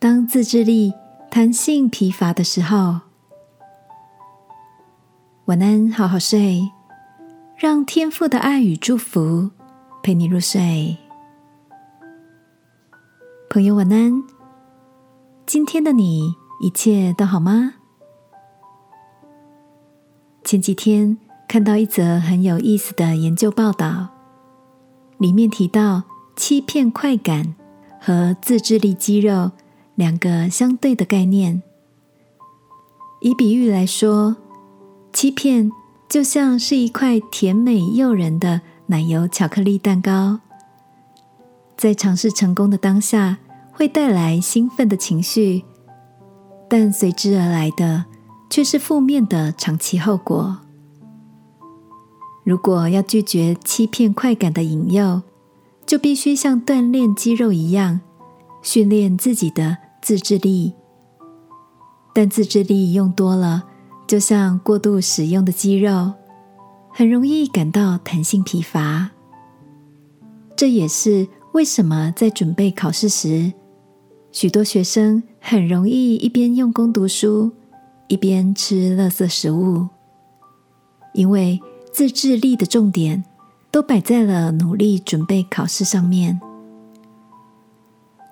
[0.00, 0.94] 当自制力、
[1.30, 3.00] 弹性疲乏的时候，
[5.44, 6.70] 晚安，好好睡，
[7.54, 9.50] 让天赋的爱与祝福
[10.02, 10.96] 陪你入睡。
[13.50, 14.24] 朋友，晚安。
[15.44, 17.74] 今天的你一切都好吗？
[20.42, 24.08] 前几天看到一则很有意思的研究报道，
[25.18, 26.04] 里面提到
[26.36, 27.54] 欺骗快感
[28.00, 29.50] 和自制力肌肉。
[30.00, 31.62] 两个相对的概念，
[33.20, 34.34] 以比喻来说，
[35.12, 35.70] 欺骗
[36.08, 40.40] 就像是一块甜美诱人的奶油巧克力蛋糕，
[41.76, 43.36] 在尝试成功的当下
[43.70, 45.64] 会带来兴奋的情绪，
[46.66, 48.06] 但随之而来的
[48.48, 50.60] 却是负面的长期后果。
[52.42, 55.20] 如果要拒绝欺骗快感的引诱，
[55.84, 58.00] 就必须像锻炼肌肉一样，
[58.62, 59.89] 训练自己的。
[60.10, 60.74] 自制力，
[62.12, 63.62] 但自制力用多了，
[64.08, 66.14] 就像过度使用的肌肉，
[66.92, 69.10] 很容易感到弹性疲乏。
[70.56, 73.52] 这也是为什么在准备考试时，
[74.32, 77.52] 许多学生很容易一边用功读书，
[78.08, 79.86] 一边吃垃圾食物，
[81.14, 81.60] 因为
[81.92, 83.22] 自制力的重点
[83.70, 86.40] 都摆在了努力准备考试上面。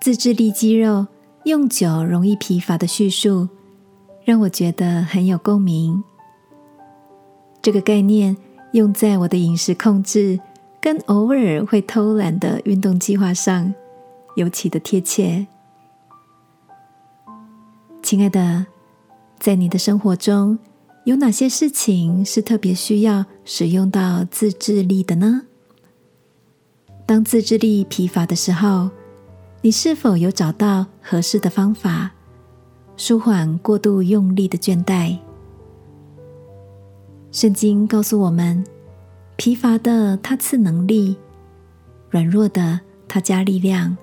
[0.00, 1.06] 自制力肌肉。
[1.44, 3.48] 用久容易疲乏的叙述，
[4.24, 6.02] 让我觉得很有共鸣。
[7.62, 8.36] 这个概念
[8.72, 10.38] 用在我的饮食控制
[10.80, 13.72] 跟偶尔会偷懒的运动计划上，
[14.36, 15.46] 尤其的贴切。
[18.02, 18.66] 亲爱的，
[19.38, 20.58] 在你的生活中
[21.04, 25.42] 有哪些事情是特别需要使用到自制力的呢？
[27.06, 28.90] 当自制力疲乏的时候。
[29.60, 32.12] 你是否有找到合适的方法
[32.96, 35.18] 舒缓过度用力的倦怠？
[37.32, 38.64] 圣经告诉我们：
[39.36, 41.16] 疲乏的他赐能力，
[42.08, 43.96] 软弱的他加力量。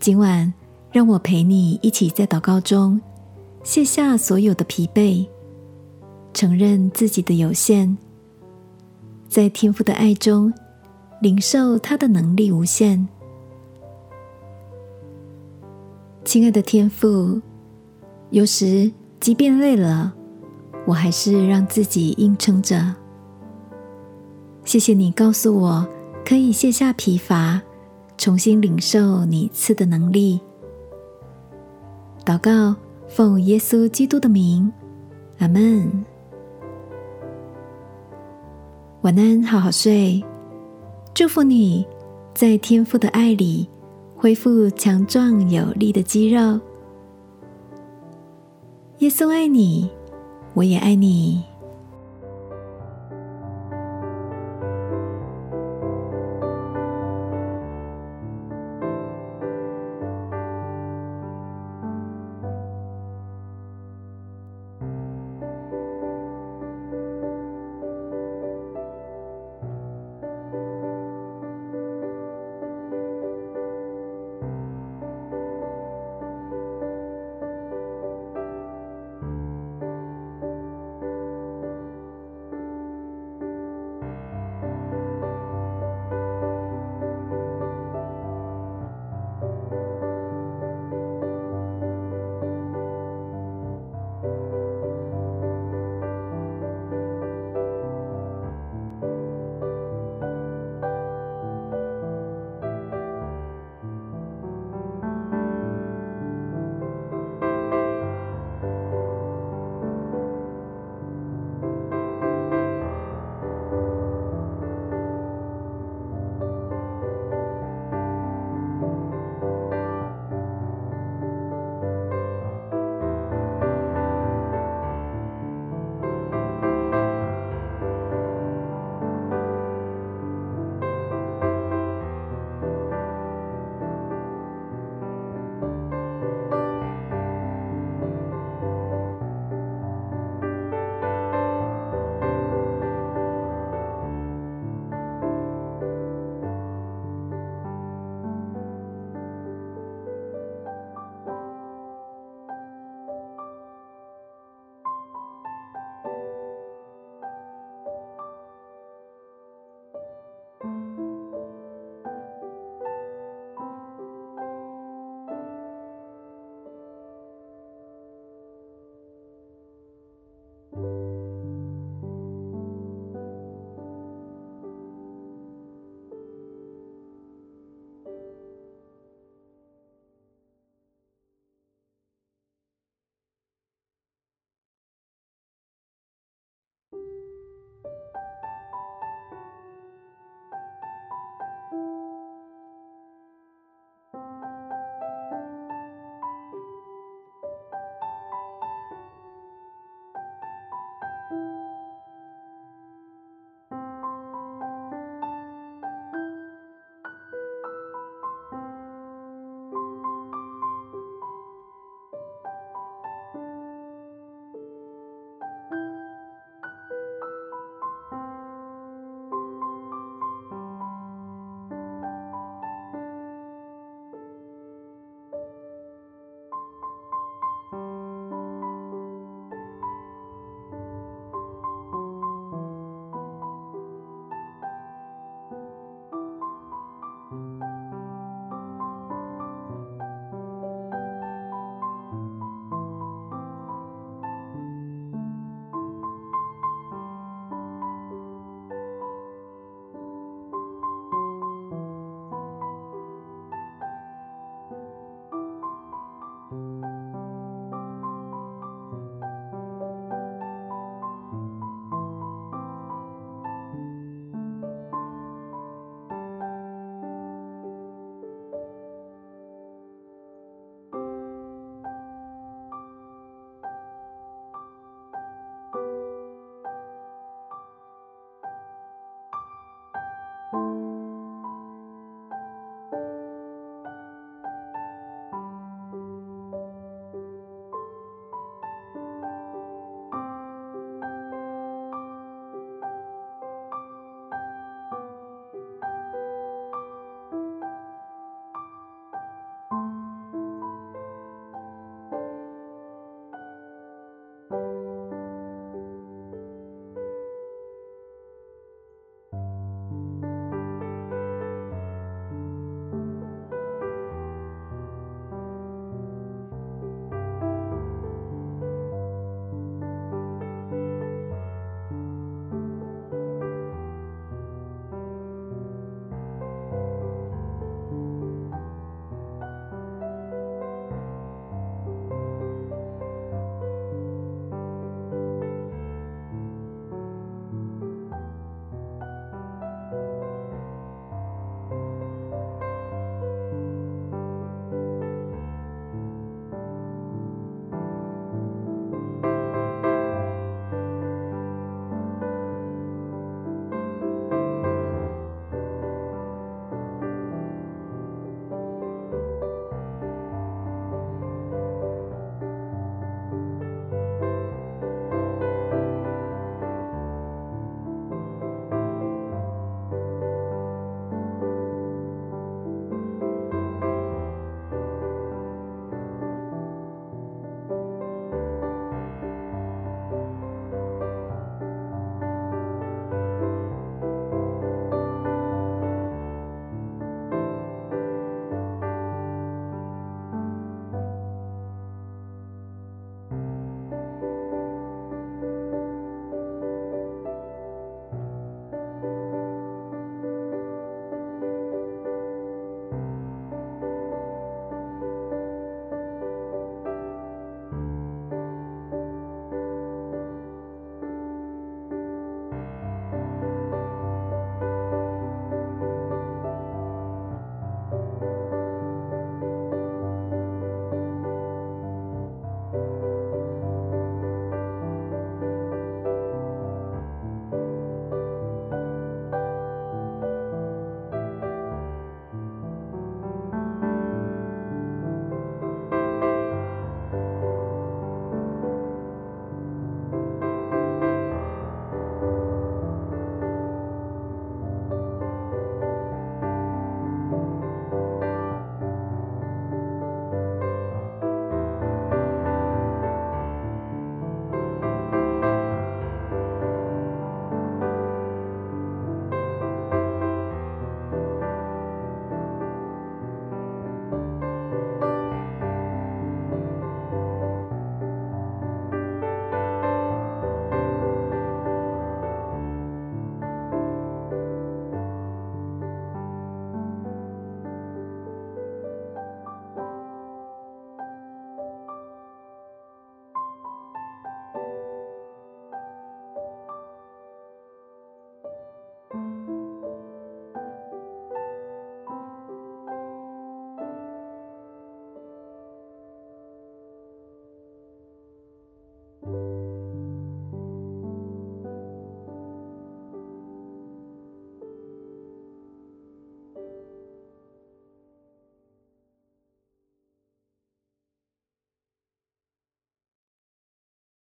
[0.00, 0.52] 今晚，
[0.90, 2.98] 让我陪你一起在祷告中
[3.62, 5.26] 卸下所有的疲惫，
[6.32, 7.94] 承认自己的有限，
[9.28, 10.52] 在天父的爱中
[11.20, 13.06] 领受他的能力无限。
[16.24, 17.40] 亲爱的天父，
[18.30, 20.12] 有时即便累了，
[20.86, 22.94] 我还是让自己硬撑着。
[24.64, 25.86] 谢谢你告诉我，
[26.24, 27.60] 可以卸下疲乏，
[28.16, 30.40] 重新领受你赐的能力。
[32.24, 32.76] 祷告，
[33.08, 34.72] 奉耶稣基督的名，
[35.38, 36.04] 阿门。
[39.00, 40.22] 晚安，好好睡。
[41.12, 41.84] 祝福你
[42.32, 43.68] 在天父的爱里。
[44.22, 46.60] 恢复强壮有力的肌肉。
[48.98, 49.90] 耶稣爱你，
[50.54, 51.42] 我也爱你。